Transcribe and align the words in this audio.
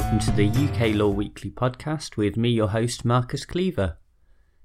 welcome 0.00 0.18
to 0.18 0.32
the 0.32 0.48
UK 0.48 0.94
Law 0.94 1.10
Weekly 1.10 1.50
podcast 1.50 2.16
with 2.16 2.34
me, 2.34 2.48
your 2.48 2.68
host, 2.68 3.04
Marcus 3.04 3.44
Cleaver. 3.44 3.98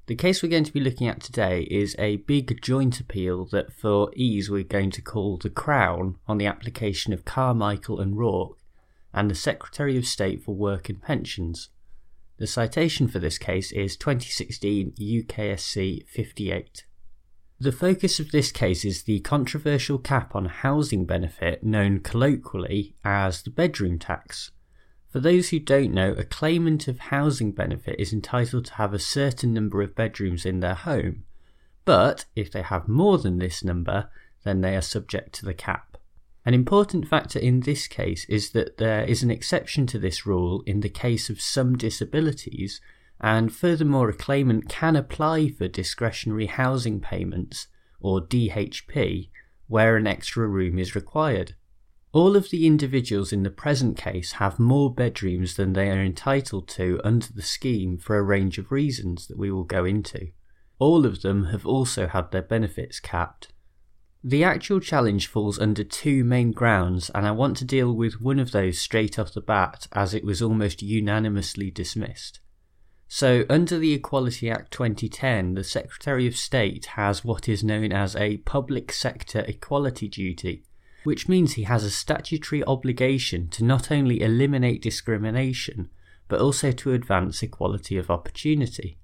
The 0.05 0.15
case 0.15 0.41
we're 0.41 0.47
going 0.47 0.63
to 0.63 0.71
be 0.71 0.79
looking 0.79 1.09
at 1.09 1.19
today 1.19 1.63
is 1.63 1.93
a 1.99 2.15
big 2.15 2.61
joint 2.61 3.01
appeal 3.01 3.43
that, 3.47 3.73
for 3.73 4.09
ease, 4.15 4.49
we're 4.49 4.63
going 4.63 4.91
to 4.91 5.01
call 5.01 5.35
the 5.35 5.49
Crown 5.49 6.15
on 6.25 6.37
the 6.37 6.45
application 6.45 7.11
of 7.11 7.25
Carmichael 7.25 7.99
and 7.99 8.17
Rourke 8.17 8.59
and 9.13 9.29
the 9.29 9.35
Secretary 9.35 9.97
of 9.97 10.05
State 10.05 10.41
for 10.41 10.55
Work 10.55 10.87
and 10.87 11.01
Pensions. 11.01 11.67
The 12.37 12.47
citation 12.47 13.09
for 13.09 13.19
this 13.19 13.37
case 13.37 13.73
is 13.73 13.97
2016 13.97 14.93
UKSC 14.93 16.07
58. 16.07 16.85
The 17.59 17.73
focus 17.73 18.21
of 18.21 18.31
this 18.31 18.53
case 18.53 18.85
is 18.85 19.03
the 19.03 19.19
controversial 19.19 19.97
cap 19.97 20.33
on 20.33 20.45
housing 20.45 21.03
benefit 21.03 21.61
known 21.61 21.99
colloquially 21.99 22.95
as 23.03 23.41
the 23.41 23.51
bedroom 23.51 23.99
tax. 23.99 24.51
For 25.15 25.21
those 25.21 25.47
who 25.47 25.59
don't 25.59 25.93
know, 25.93 26.11
a 26.11 26.25
claimant 26.25 26.89
of 26.89 26.99
housing 26.99 27.53
benefit 27.53 27.97
is 27.97 28.11
entitled 28.11 28.65
to 28.65 28.73
have 28.73 28.93
a 28.93 28.99
certain 28.99 29.53
number 29.53 29.81
of 29.81 29.95
bedrooms 29.95 30.45
in 30.45 30.59
their 30.59 30.73
home, 30.73 31.23
but 31.85 32.25
if 32.35 32.51
they 32.51 32.63
have 32.63 32.89
more 32.89 33.17
than 33.17 33.39
this 33.39 33.63
number, 33.63 34.09
then 34.43 34.59
they 34.59 34.75
are 34.75 34.81
subject 34.81 35.31
to 35.35 35.45
the 35.45 35.53
cap. 35.53 35.97
An 36.45 36.53
important 36.53 37.07
factor 37.07 37.39
in 37.39 37.61
this 37.61 37.87
case 37.87 38.25
is 38.27 38.49
that 38.49 38.75
there 38.75 39.05
is 39.05 39.23
an 39.23 39.31
exception 39.31 39.87
to 39.87 39.99
this 39.99 40.25
rule 40.25 40.63
in 40.65 40.81
the 40.81 40.89
case 40.89 41.29
of 41.29 41.39
some 41.39 41.77
disabilities 41.77 42.81
and 43.21 43.55
furthermore, 43.55 44.09
a 44.09 44.13
claimant 44.13 44.67
can 44.67 44.97
apply 44.97 45.47
for 45.47 45.69
discretionary 45.69 46.47
housing 46.47 46.99
payments, 46.99 47.67
or 48.01 48.19
DHP, 48.19 49.29
where 49.69 49.95
an 49.95 50.07
extra 50.07 50.45
room 50.45 50.77
is 50.77 50.93
required. 50.93 51.55
All 52.15 52.37
of 52.37 52.49
the 52.49 52.65
individuals 52.65 53.33
in 53.33 53.43
the 53.43 53.49
present 53.49 53.97
case 53.97 54.31
have 54.39 54.57
more 54.57 54.89
bedrooms 54.89 55.57
than 55.57 55.73
they 55.73 55.89
are 55.89 56.01
entitled 56.01 56.65
to 56.69 57.01
under 57.03 57.27
the 57.27 57.41
scheme 57.41 57.97
for 57.97 58.17
a 58.17 58.23
range 58.23 58.57
of 58.57 58.71
reasons 58.71 59.27
that 59.27 59.37
we 59.37 59.51
will 59.51 59.65
go 59.65 59.83
into. 59.83 60.29
All 60.79 61.05
of 61.05 61.23
them 61.23 61.47
have 61.47 61.65
also 61.65 62.07
had 62.07 62.31
their 62.31 62.41
benefits 62.41 63.01
capped. 63.01 63.51
The 64.23 64.45
actual 64.45 64.79
challenge 64.79 65.27
falls 65.27 65.59
under 65.59 65.83
two 65.83 66.23
main 66.23 66.53
grounds, 66.53 67.11
and 67.13 67.27
I 67.27 67.31
want 67.31 67.57
to 67.57 67.65
deal 67.65 67.93
with 67.93 68.21
one 68.21 68.39
of 68.39 68.51
those 68.51 68.79
straight 68.79 69.19
off 69.19 69.33
the 69.33 69.41
bat 69.41 69.89
as 69.91 70.13
it 70.13 70.23
was 70.23 70.41
almost 70.41 70.81
unanimously 70.81 71.69
dismissed. 71.69 72.39
So, 73.09 73.43
under 73.49 73.77
the 73.77 73.91
Equality 73.91 74.49
Act 74.49 74.71
2010, 74.71 75.55
the 75.55 75.65
Secretary 75.65 76.27
of 76.27 76.37
State 76.37 76.85
has 76.95 77.25
what 77.25 77.49
is 77.49 77.61
known 77.61 77.91
as 77.91 78.15
a 78.15 78.37
public 78.37 78.93
sector 78.93 79.41
equality 79.41 80.07
duty, 80.07 80.63
which 81.05 81.29
means 81.29 81.53
he 81.53 81.63
has 81.63 81.83
a 81.83 81.91
statutory 81.91 82.63
obligation 82.65 83.47
to 83.47 83.63
not 83.63 83.91
only 83.91 84.21
eliminate 84.21 84.81
discrimination, 84.81 85.89
but 86.27 86.41
also 86.41 86.71
to 86.71 86.93
advance 86.93 87.43
equality 87.43 87.95
of 87.97 88.09
opportunity. 88.09 88.97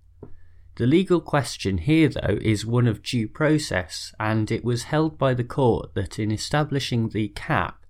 The 0.75 0.87
legal 0.87 1.21
question 1.21 1.77
here, 1.77 2.09
though, 2.09 2.39
is 2.41 2.65
one 2.65 2.87
of 2.87 3.03
due 3.03 3.27
process, 3.27 4.13
and 4.19 4.49
it 4.49 4.63
was 4.63 4.83
held 4.83 5.17
by 5.17 5.35
the 5.35 5.43
court 5.43 5.93
that 5.93 6.17
in 6.17 6.31
establishing 6.31 7.09
the 7.09 7.27
cap, 7.29 7.85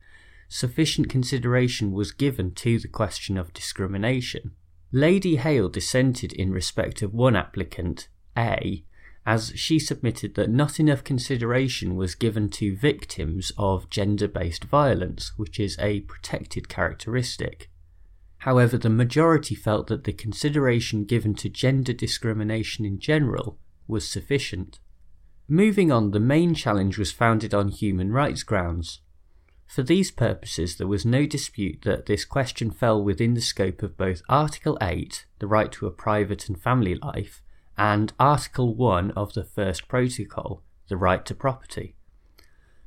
sufficient 0.49 1.07
consideration 1.07 1.93
was 1.93 2.11
given 2.11 2.51
to 2.55 2.79
the 2.79 2.89
question 2.89 3.37
of 3.37 3.53
discrimination. 3.53 4.51
Lady 4.91 5.37
Hale 5.37 5.69
dissented 5.69 6.33
in 6.33 6.51
respect 6.51 7.01
of 7.01 7.13
one 7.13 7.37
applicant, 7.37 8.09
A, 8.37 8.83
as 9.25 9.53
she 9.55 9.77
submitted 9.77 10.35
that 10.35 10.49
not 10.49 10.79
enough 10.79 11.03
consideration 11.03 11.95
was 11.95 12.15
given 12.15 12.49
to 12.49 12.75
victims 12.75 13.51
of 13.57 13.89
gender 13.89 14.27
based 14.27 14.63
violence, 14.63 15.31
which 15.37 15.59
is 15.59 15.77
a 15.79 16.01
protected 16.01 16.67
characteristic. 16.67 17.69
However, 18.39 18.77
the 18.77 18.89
majority 18.89 19.53
felt 19.53 19.85
that 19.87 20.03
the 20.03 20.13
consideration 20.13 21.05
given 21.05 21.35
to 21.35 21.49
gender 21.49 21.93
discrimination 21.93 22.85
in 22.85 22.99
general 22.99 23.59
was 23.87 24.09
sufficient. 24.09 24.79
Moving 25.47 25.91
on, 25.91 26.09
the 26.09 26.19
main 26.19 26.55
challenge 26.55 26.97
was 26.97 27.11
founded 27.11 27.53
on 27.53 27.67
human 27.67 28.11
rights 28.11 28.41
grounds. 28.41 29.01
For 29.67 29.83
these 29.83 30.09
purposes, 30.09 30.77
there 30.77 30.87
was 30.87 31.05
no 31.05 31.27
dispute 31.27 31.83
that 31.83 32.07
this 32.07 32.25
question 32.25 32.71
fell 32.71 33.01
within 33.03 33.35
the 33.35 33.41
scope 33.41 33.83
of 33.83 33.95
both 33.95 34.23
Article 34.27 34.77
8, 34.81 35.25
the 35.39 35.47
right 35.47 35.71
to 35.73 35.85
a 35.85 35.91
private 35.91 36.49
and 36.49 36.59
family 36.59 36.95
life, 36.95 37.43
and 37.81 38.13
Article 38.19 38.75
1 38.75 39.09
of 39.17 39.33
the 39.33 39.43
First 39.43 39.87
Protocol, 39.87 40.61
the 40.87 40.95
right 40.95 41.25
to 41.25 41.33
property. 41.33 41.95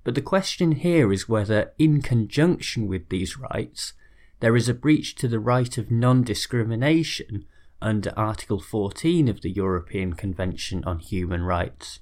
But 0.05 0.15
the 0.15 0.23
question 0.23 0.71
here 0.71 1.13
is 1.13 1.29
whether, 1.29 1.73
in 1.81 2.01
conjunction 2.01 2.87
with 2.87 3.09
these 3.09 3.37
rights, 3.37 3.95
there 4.39 4.55
is 4.55 4.69
a 4.69 4.73
breach 4.73 5.17
to 5.17 5.27
the 5.27 5.41
right 5.41 5.77
of 5.79 5.91
non 5.91 6.23
discrimination 6.23 7.45
under 7.83 8.17
Article 8.17 8.61
14 8.61 9.27
of 9.27 9.41
the 9.41 9.51
European 9.51 10.13
Convention 10.13 10.85
on 10.85 11.01
Human 11.01 11.43
Rights. 11.43 11.99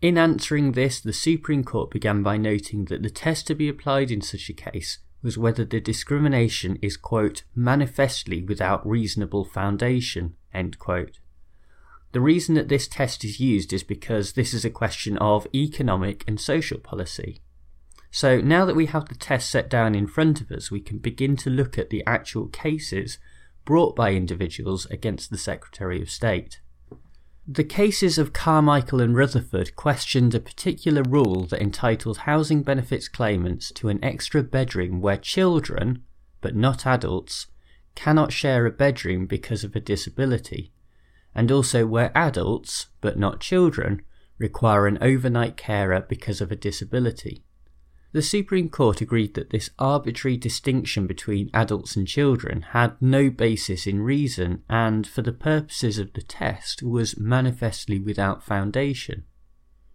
In 0.00 0.16
answering 0.16 0.72
this, 0.72 1.00
the 1.00 1.12
Supreme 1.12 1.64
Court 1.64 1.90
began 1.90 2.22
by 2.22 2.36
noting 2.36 2.84
that 2.84 3.02
the 3.02 3.10
test 3.10 3.48
to 3.48 3.56
be 3.56 3.68
applied 3.68 4.12
in 4.12 4.20
such 4.20 4.48
a 4.48 4.52
case 4.52 5.00
was 5.24 5.38
whether 5.38 5.64
the 5.64 5.80
discrimination 5.80 6.78
is, 6.82 6.96
quote, 6.96 7.42
manifestly 7.56 8.44
without 8.44 8.88
reasonable 8.88 9.44
foundation, 9.44 10.36
end 10.54 10.78
quote. 10.78 11.18
The 12.12 12.20
reason 12.20 12.54
that 12.54 12.68
this 12.68 12.86
test 12.86 13.24
is 13.24 13.40
used 13.40 13.72
is 13.72 13.82
because 13.82 14.32
this 14.32 14.52
is 14.52 14.64
a 14.64 14.70
question 14.70 15.16
of 15.18 15.46
economic 15.54 16.24
and 16.28 16.38
social 16.38 16.78
policy. 16.78 17.40
So 18.10 18.40
now 18.40 18.66
that 18.66 18.76
we 18.76 18.86
have 18.86 19.08
the 19.08 19.14
test 19.14 19.50
set 19.50 19.70
down 19.70 19.94
in 19.94 20.06
front 20.06 20.42
of 20.42 20.50
us, 20.50 20.70
we 20.70 20.80
can 20.80 20.98
begin 20.98 21.36
to 21.38 21.50
look 21.50 21.78
at 21.78 21.88
the 21.88 22.04
actual 22.06 22.48
cases 22.48 23.18
brought 23.64 23.96
by 23.96 24.12
individuals 24.12 24.86
against 24.86 25.30
the 25.30 25.38
Secretary 25.38 26.02
of 26.02 26.10
State. 26.10 26.60
The 27.48 27.64
cases 27.64 28.18
of 28.18 28.34
Carmichael 28.34 29.00
and 29.00 29.16
Rutherford 29.16 29.74
questioned 29.74 30.34
a 30.34 30.40
particular 30.40 31.02
rule 31.02 31.46
that 31.46 31.62
entitled 31.62 32.18
housing 32.18 32.62
benefits 32.62 33.08
claimants 33.08 33.72
to 33.72 33.88
an 33.88 34.02
extra 34.04 34.42
bedroom 34.42 35.00
where 35.00 35.16
children, 35.16 36.04
but 36.40 36.54
not 36.54 36.86
adults, 36.86 37.46
cannot 37.94 38.32
share 38.32 38.66
a 38.66 38.70
bedroom 38.70 39.26
because 39.26 39.64
of 39.64 39.74
a 39.74 39.80
disability, 39.80 40.71
and 41.34 41.50
also 41.50 41.86
where 41.86 42.16
adults, 42.16 42.88
but 43.00 43.18
not 43.18 43.40
children, 43.40 44.02
require 44.38 44.86
an 44.86 44.98
overnight 45.00 45.56
carer 45.56 46.04
because 46.08 46.40
of 46.40 46.50
a 46.50 46.56
disability. 46.56 47.44
The 48.12 48.20
Supreme 48.20 48.68
Court 48.68 49.00
agreed 49.00 49.32
that 49.34 49.50
this 49.50 49.70
arbitrary 49.78 50.36
distinction 50.36 51.06
between 51.06 51.48
adults 51.54 51.96
and 51.96 52.06
children 52.06 52.60
had 52.72 53.00
no 53.00 53.30
basis 53.30 53.86
in 53.86 54.02
reason 54.02 54.62
and, 54.68 55.06
for 55.06 55.22
the 55.22 55.32
purposes 55.32 55.96
of 55.96 56.12
the 56.12 56.20
test, 56.20 56.82
was 56.82 57.18
manifestly 57.18 57.98
without 57.98 58.42
foundation. 58.42 59.24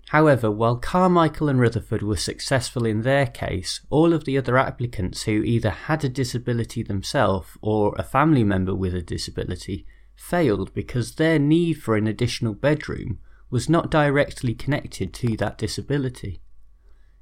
However, 0.09 0.49
while 0.49 0.77
Carmichael 0.77 1.49
and 1.49 1.59
Rutherford 1.59 2.01
were 2.01 2.17
successful 2.17 2.85
in 2.85 3.01
their 3.01 3.27
case, 3.27 3.81
all 3.89 4.13
of 4.13 4.23
the 4.23 4.37
other 4.37 4.57
applicants 4.57 5.23
who 5.23 5.43
either 5.43 5.69
had 5.69 6.03
a 6.03 6.09
disability 6.09 6.81
themselves 6.81 7.49
or 7.61 7.93
a 7.97 8.03
family 8.03 8.43
member 8.43 8.73
with 8.73 8.95
a 8.95 9.01
disability 9.01 9.85
failed 10.17 10.73
because 10.73 11.15
their 11.15 11.39
need 11.39 11.75
for 11.75 11.95
an 11.95 12.07
additional 12.07 12.53
bedroom 12.53 13.19
was 13.49 13.69
not 13.69 13.89
directly 13.89 14.53
connected 14.53 15.13
to 15.13 15.37
that 15.37 15.57
disability. 15.57 16.41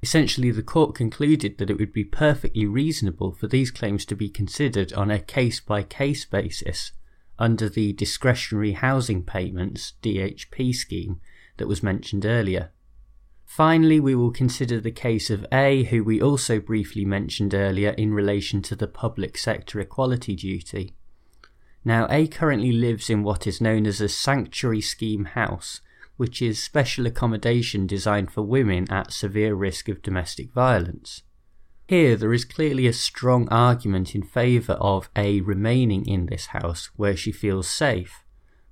Essentially, 0.02 0.50
the 0.50 0.62
court 0.62 0.94
concluded 0.94 1.58
that 1.58 1.70
it 1.70 1.78
would 1.78 1.92
be 1.92 2.04
perfectly 2.04 2.66
reasonable 2.66 3.32
for 3.32 3.46
these 3.46 3.70
claims 3.70 4.04
to 4.06 4.16
be 4.16 4.28
considered 4.28 4.92
on 4.92 5.10
a 5.10 5.18
case 5.18 5.60
by 5.60 5.82
case 5.82 6.24
basis 6.24 6.92
under 7.38 7.68
the 7.68 7.92
discretionary 7.92 8.72
housing 8.72 9.22
payments 9.22 9.94
DHP 10.02 10.74
scheme 10.74 11.20
that 11.58 11.68
was 11.68 11.82
mentioned 11.82 12.26
earlier. 12.26 12.72
Finally, 13.44 14.00
we 14.00 14.14
will 14.14 14.32
consider 14.32 14.80
the 14.80 14.90
case 14.90 15.30
of 15.30 15.46
A, 15.52 15.84
who 15.84 16.02
we 16.02 16.20
also 16.20 16.58
briefly 16.58 17.04
mentioned 17.04 17.54
earlier 17.54 17.90
in 17.90 18.12
relation 18.12 18.60
to 18.62 18.74
the 18.74 18.88
public 18.88 19.38
sector 19.38 19.80
equality 19.80 20.34
duty. 20.34 20.96
Now, 21.86 22.08
A 22.10 22.26
currently 22.26 22.72
lives 22.72 23.08
in 23.08 23.22
what 23.22 23.46
is 23.46 23.60
known 23.60 23.86
as 23.86 24.00
a 24.00 24.08
sanctuary 24.08 24.80
scheme 24.80 25.24
house, 25.24 25.82
which 26.16 26.42
is 26.42 26.60
special 26.60 27.06
accommodation 27.06 27.86
designed 27.86 28.32
for 28.32 28.42
women 28.42 28.90
at 28.90 29.12
severe 29.12 29.54
risk 29.54 29.88
of 29.88 30.02
domestic 30.02 30.52
violence. 30.52 31.22
Here, 31.86 32.16
there 32.16 32.32
is 32.32 32.44
clearly 32.44 32.88
a 32.88 32.92
strong 32.92 33.48
argument 33.50 34.16
in 34.16 34.24
favour 34.24 34.72
of 34.72 35.08
A 35.14 35.42
remaining 35.42 36.04
in 36.08 36.26
this 36.26 36.46
house 36.46 36.90
where 36.96 37.16
she 37.16 37.30
feels 37.30 37.68
safe, 37.68 38.24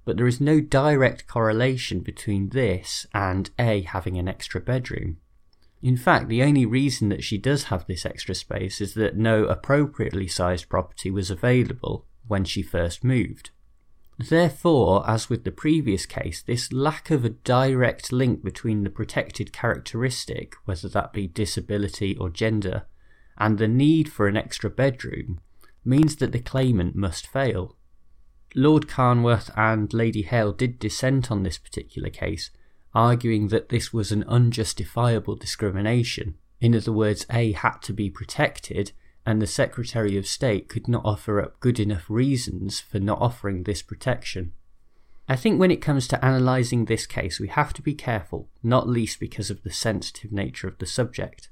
but 0.05 0.17
there 0.17 0.27
is 0.27 0.41
no 0.41 0.61
direct 0.61 1.29
correlation 1.29 2.01
between 2.01 2.49
this 2.49 3.07
and 3.15 3.49
A 3.61 3.83
having 3.83 4.19
an 4.19 4.27
extra 4.27 4.61
bedroom. 4.61 5.19
In 5.81 5.97
fact, 5.97 6.27
the 6.27 6.43
only 6.43 6.67
reason 6.67 7.11
that 7.11 7.23
she 7.23 7.39
does 7.39 7.65
have 7.65 7.87
this 7.87 8.05
extra 8.05 8.35
space 8.35 8.81
is 8.81 8.95
that 8.95 9.17
no 9.17 9.45
appropriately 9.45 10.27
sized 10.27 10.69
property 10.69 11.13
was 11.13 11.31
available 11.31 12.07
when 12.27 12.45
she 12.45 12.63
first 12.63 13.05
moved. 13.05 13.51
Therefore, 14.19 15.09
as 15.09 15.29
with 15.29 15.45
the 15.45 15.51
previous 15.51 16.07
case, 16.07 16.41
this 16.41 16.73
lack 16.73 17.11
of 17.11 17.25
a 17.25 17.31
direct 17.31 18.13
link 18.13 18.45
between 18.45 18.85
the 18.85 18.91
protected 18.91 19.53
characteristic, 19.53 20.55
whether 20.65 20.89
that 20.89 21.13
be 21.13 21.27
disability 21.27 22.17
or 22.17 22.31
gender, 22.31 22.87
and 23.37 23.59
the 23.59 23.67
need 23.69 24.11
for 24.11 24.29
an 24.29 24.37
extra 24.37 24.71
bedroom 24.71 25.41
means 25.85 26.17
that 26.17 26.33
the 26.33 26.39
claimant 26.39 26.95
must 26.95 27.27
fail. 27.27 27.77
Lord 28.55 28.87
Carnwath 28.87 29.51
and 29.57 29.93
Lady 29.93 30.23
Hale 30.23 30.53
did 30.53 30.79
dissent 30.79 31.31
on 31.31 31.43
this 31.43 31.59
particular 31.59 32.09
case, 32.09 32.51
arguing 32.95 33.49
that 33.49 33.71
this 33.71 33.93
was 33.93 34.13
an 34.13 34.23
unjustifiable 34.29 35.35
discrimination. 35.35 36.37
In 36.61 36.77
other 36.77 36.93
words, 36.93 37.27
A 37.31 37.51
had 37.51 37.79
to 37.83 37.93
be 37.93 38.09
protected, 38.09 38.93
and 39.27 39.41
the 39.41 39.47
Secretary 39.47 40.17
of 40.17 40.27
State 40.27 40.69
could 40.69 40.89
not 40.89 41.05
offer 41.05 41.41
up 41.41 41.61
good 41.61 41.81
enough 41.81 42.09
reasons 42.09 42.81
for 42.81 42.99
not 42.99 43.21
offering 43.21 43.63
this 43.63 43.83
protection. 43.83 44.53
I 45.27 45.37
think 45.37 45.59
when 45.59 45.71
it 45.71 45.81
comes 45.81 46.07
to 46.09 46.27
analysing 46.27 46.85
this 46.85 47.07
case, 47.07 47.41
we 47.41 47.49
have 47.49 47.73
to 47.75 47.83
be 47.83 47.95
careful, 47.95 48.51
not 48.63 48.89
least 48.89 49.19
because 49.19 49.51
of 49.51 49.63
the 49.63 49.71
sensitive 49.71 50.33
nature 50.33 50.69
of 50.69 50.79
the 50.79 50.87
subject. 50.87 51.49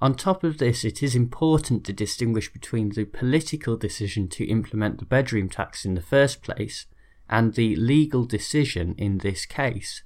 On 0.00 0.14
top 0.14 0.44
of 0.44 0.58
this, 0.58 0.84
it 0.84 1.02
is 1.02 1.16
important 1.16 1.84
to 1.84 1.92
distinguish 1.92 2.52
between 2.52 2.90
the 2.90 3.06
political 3.06 3.76
decision 3.76 4.28
to 4.28 4.44
implement 4.44 4.98
the 4.98 5.06
bedroom 5.06 5.48
tax 5.48 5.84
in 5.84 5.94
the 5.94 6.02
first 6.02 6.42
place 6.42 6.86
and 7.28 7.54
the 7.54 7.74
legal 7.76 8.24
decision 8.24 8.94
in 8.98 9.18
this 9.18 9.46
case. 9.46 10.04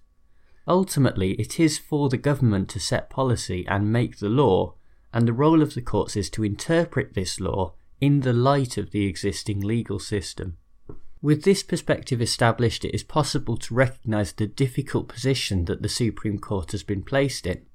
Ultimately, 0.66 1.32
it 1.32 1.58
is 1.58 1.78
for 1.78 2.08
the 2.08 2.16
government 2.16 2.68
to 2.70 2.80
set 2.80 3.10
policy 3.10 3.66
and 3.66 3.92
make 3.92 4.18
the 4.18 4.28
law, 4.28 4.74
and 5.12 5.26
the 5.26 5.32
role 5.32 5.62
of 5.62 5.74
the 5.74 5.82
courts 5.82 6.16
is 6.16 6.30
to 6.30 6.44
interpret 6.44 7.14
this 7.14 7.40
law 7.40 7.74
in 8.00 8.20
the 8.20 8.32
light 8.32 8.76
of 8.76 8.90
the 8.90 9.06
existing 9.06 9.60
legal 9.60 9.98
system. 9.98 10.56
With 11.22 11.42
this 11.44 11.62
perspective 11.62 12.22
established, 12.22 12.84
it 12.84 12.94
is 12.94 13.02
possible 13.02 13.58
to 13.58 13.74
recognise 13.74 14.32
the 14.32 14.46
difficult 14.46 15.08
position 15.08 15.66
that 15.66 15.82
the 15.82 15.88
Supreme 15.88 16.38
Court 16.38 16.72
has 16.72 16.82
been 16.82 17.02
placed 17.02 17.46
in. 17.46 17.66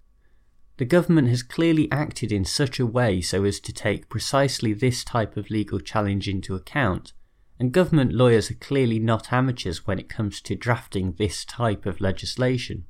The 0.77 0.85
government 0.85 1.29
has 1.29 1.43
clearly 1.43 1.89
acted 1.91 2.31
in 2.31 2.43
such 2.43 2.79
a 2.79 2.85
way 2.85 3.21
so 3.21 3.43
as 3.43 3.59
to 3.61 3.71
take 3.71 4.09
precisely 4.09 4.73
this 4.73 5.03
type 5.03 5.37
of 5.37 5.49
legal 5.49 5.79
challenge 5.79 6.27
into 6.27 6.55
account, 6.55 7.13
and 7.59 7.71
government 7.71 8.13
lawyers 8.13 8.49
are 8.49 8.55
clearly 8.55 8.99
not 8.99 9.31
amateurs 9.31 9.85
when 9.85 9.99
it 9.99 10.09
comes 10.09 10.41
to 10.41 10.55
drafting 10.55 11.13
this 11.13 11.45
type 11.45 11.85
of 11.85 12.01
legislation. 12.01 12.85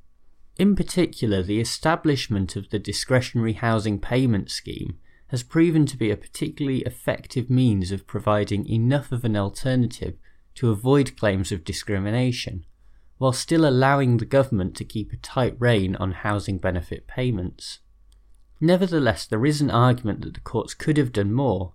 In 0.58 0.76
particular, 0.76 1.44
the 1.44 1.60
establishment 1.60 2.56
of 2.56 2.70
the 2.70 2.80
discretionary 2.80 3.54
housing 3.54 4.00
payment 4.00 4.50
scheme 4.50 4.98
has 5.28 5.44
proven 5.44 5.86
to 5.86 5.98
be 5.98 6.12
a 6.12 6.18
particularly 6.18 6.80
effective 6.82 7.50
means 7.50 7.92
of 7.92 8.08
providing 8.08 8.68
enough 8.70 9.12
of 9.12 9.26
an 9.26 9.36
alternative 9.36 10.16
to 10.56 10.70
avoid 10.70 11.18
claims 11.18 11.52
of 11.52 11.66
discrimination, 11.66 12.66
while 13.18 13.34
still 13.34 13.68
allowing 13.68 14.18
the 14.18 14.26
government 14.26 14.76
to 14.78 14.86
keep 14.86 15.12
a 15.12 15.18
tight 15.18 15.56
rein 15.60 15.96
on 15.98 16.12
housing 16.12 16.58
benefit 16.58 17.06
payments. 17.06 17.80
Nevertheless, 18.62 19.26
there 19.26 19.46
is 19.46 19.60
an 19.60 19.70
argument 19.70 20.22
that 20.22 20.36
the 20.36 20.40
courts 20.40 20.74
could 20.74 20.96
have 20.96 21.12
done 21.12 21.34
more, 21.34 21.74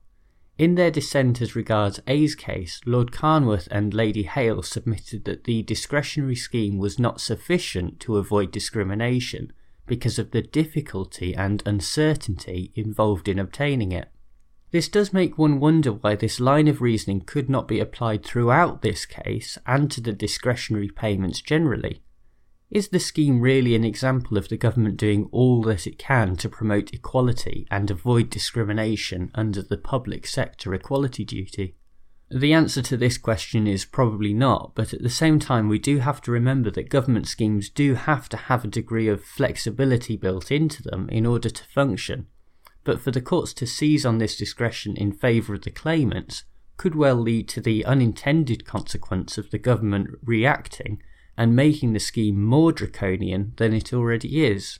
in 0.60 0.74
their 0.74 0.90
dissent 0.90 1.40
as 1.40 1.56
regards 1.56 2.00
A's 2.06 2.34
case, 2.34 2.82
Lord 2.84 3.12
Carnwath 3.12 3.66
and 3.70 3.94
Lady 3.94 4.24
Hale 4.24 4.62
submitted 4.62 5.24
that 5.24 5.44
the 5.44 5.62
discretionary 5.62 6.36
scheme 6.36 6.76
was 6.76 6.98
not 6.98 7.18
sufficient 7.18 7.98
to 8.00 8.18
avoid 8.18 8.50
discrimination 8.50 9.54
because 9.86 10.18
of 10.18 10.32
the 10.32 10.42
difficulty 10.42 11.34
and 11.34 11.62
uncertainty 11.64 12.72
involved 12.74 13.26
in 13.26 13.38
obtaining 13.38 13.90
it. 13.90 14.10
This 14.70 14.90
does 14.90 15.14
make 15.14 15.38
one 15.38 15.60
wonder 15.60 15.92
why 15.92 16.14
this 16.14 16.38
line 16.38 16.68
of 16.68 16.82
reasoning 16.82 17.22
could 17.22 17.48
not 17.48 17.66
be 17.66 17.80
applied 17.80 18.22
throughout 18.22 18.82
this 18.82 19.06
case 19.06 19.56
and 19.64 19.90
to 19.90 20.02
the 20.02 20.12
discretionary 20.12 20.90
payments 20.90 21.40
generally. 21.40 22.02
Is 22.70 22.90
the 22.90 23.00
scheme 23.00 23.40
really 23.40 23.74
an 23.74 23.82
example 23.82 24.38
of 24.38 24.48
the 24.48 24.56
government 24.56 24.96
doing 24.96 25.28
all 25.32 25.60
that 25.62 25.88
it 25.88 25.98
can 25.98 26.36
to 26.36 26.48
promote 26.48 26.94
equality 26.94 27.66
and 27.68 27.90
avoid 27.90 28.30
discrimination 28.30 29.32
under 29.34 29.60
the 29.60 29.76
public 29.76 30.24
sector 30.24 30.72
equality 30.72 31.24
duty? 31.24 31.74
The 32.30 32.52
answer 32.52 32.80
to 32.82 32.96
this 32.96 33.18
question 33.18 33.66
is 33.66 33.84
probably 33.84 34.32
not, 34.32 34.76
but 34.76 34.94
at 34.94 35.02
the 35.02 35.10
same 35.10 35.40
time, 35.40 35.68
we 35.68 35.80
do 35.80 35.98
have 35.98 36.20
to 36.22 36.30
remember 36.30 36.70
that 36.70 36.90
government 36.90 37.26
schemes 37.26 37.68
do 37.68 37.94
have 37.94 38.28
to 38.28 38.36
have 38.36 38.64
a 38.64 38.68
degree 38.68 39.08
of 39.08 39.24
flexibility 39.24 40.16
built 40.16 40.52
into 40.52 40.80
them 40.80 41.08
in 41.08 41.26
order 41.26 41.50
to 41.50 41.64
function. 41.64 42.28
But 42.84 43.00
for 43.00 43.10
the 43.10 43.20
courts 43.20 43.52
to 43.54 43.66
seize 43.66 44.06
on 44.06 44.18
this 44.18 44.36
discretion 44.36 44.96
in 44.96 45.10
favour 45.10 45.54
of 45.54 45.62
the 45.62 45.72
claimants 45.72 46.44
could 46.76 46.94
well 46.94 47.16
lead 47.16 47.48
to 47.48 47.60
the 47.60 47.84
unintended 47.84 48.64
consequence 48.64 49.36
of 49.36 49.50
the 49.50 49.58
government 49.58 50.10
reacting 50.22 51.02
and 51.40 51.56
making 51.56 51.94
the 51.94 51.98
scheme 51.98 52.38
more 52.38 52.70
draconian 52.70 53.54
than 53.56 53.72
it 53.72 53.94
already 53.94 54.44
is. 54.44 54.78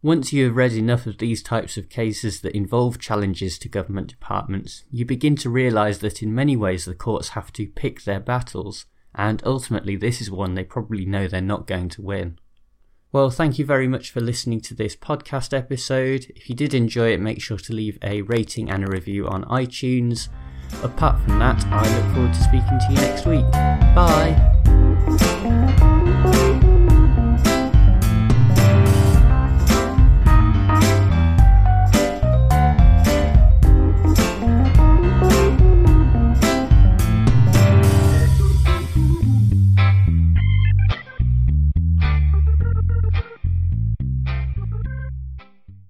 Once 0.00 0.32
you 0.32 0.46
have 0.46 0.56
read 0.56 0.72
enough 0.72 1.06
of 1.06 1.18
these 1.18 1.42
types 1.42 1.76
of 1.76 1.90
cases 1.90 2.40
that 2.40 2.56
involve 2.56 2.98
challenges 2.98 3.58
to 3.58 3.68
government 3.68 4.08
departments, 4.08 4.84
you 4.90 5.04
begin 5.04 5.36
to 5.36 5.50
realise 5.50 5.98
that 5.98 6.22
in 6.22 6.34
many 6.34 6.56
ways 6.56 6.86
the 6.86 6.94
courts 6.94 7.30
have 7.30 7.52
to 7.52 7.66
pick 7.66 8.04
their 8.04 8.18
battles, 8.18 8.86
and 9.14 9.42
ultimately 9.44 9.96
this 9.96 10.22
is 10.22 10.30
one 10.30 10.54
they 10.54 10.64
probably 10.64 11.04
know 11.04 11.28
they're 11.28 11.42
not 11.42 11.66
going 11.66 11.90
to 11.90 12.00
win. 12.00 12.38
Well, 13.12 13.28
thank 13.28 13.58
you 13.58 13.66
very 13.66 13.86
much 13.86 14.10
for 14.10 14.22
listening 14.22 14.62
to 14.62 14.74
this 14.74 14.96
podcast 14.96 15.52
episode. 15.52 16.32
If 16.34 16.48
you 16.48 16.54
did 16.54 16.72
enjoy 16.72 17.12
it, 17.12 17.20
make 17.20 17.42
sure 17.42 17.58
to 17.58 17.74
leave 17.74 17.98
a 18.02 18.22
rating 18.22 18.70
and 18.70 18.82
a 18.82 18.90
review 18.90 19.28
on 19.28 19.44
iTunes. 19.44 20.28
Apart 20.82 21.20
from 21.20 21.38
that, 21.38 21.62
I 21.66 21.82
look 21.94 22.14
forward 22.14 22.32
to 22.32 22.42
speaking 22.42 22.78
to 22.78 22.86
you 22.88 22.96
next 22.96 23.26
week. 23.26 23.50
Bye! 23.94 24.77